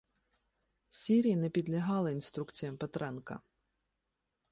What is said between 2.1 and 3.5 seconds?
інструкціям Петренка.